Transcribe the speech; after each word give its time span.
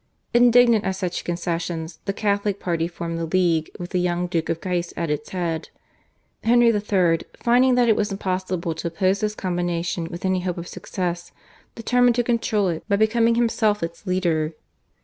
Indignant 0.33 0.83
at 0.83 0.95
such 0.95 1.23
concessions 1.23 1.99
the 2.05 2.11
Catholic 2.11 2.59
party 2.59 2.87
formed 2.87 3.19
the 3.19 3.25
League 3.25 3.69
with 3.79 3.91
the 3.91 3.99
young 3.99 4.25
Duke 4.25 4.49
of 4.49 4.59
Guise 4.59 4.95
at 4.97 5.11
its 5.11 5.29
head. 5.29 5.69
Henry 6.43 6.69
III., 6.69 7.19
finding 7.37 7.75
that 7.75 7.87
it 7.87 7.95
was 7.95 8.11
impossible 8.11 8.73
to 8.73 8.87
oppose 8.87 9.19
this 9.19 9.35
combination 9.35 10.05
with 10.05 10.25
any 10.25 10.39
hope 10.39 10.57
of 10.57 10.67
success, 10.67 11.31
determined 11.75 12.15
to 12.15 12.23
control 12.23 12.67
it 12.67 12.83
by 12.89 12.95
becoming 12.95 13.35
himself 13.35 13.83
its 13.83 14.07
leader. 14.07 14.53